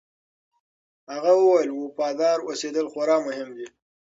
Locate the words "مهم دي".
3.27-3.67